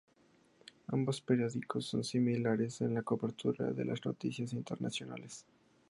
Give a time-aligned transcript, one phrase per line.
[0.87, 5.45] Ambos periódicos son similares en la cobertura de las noticias internacionales.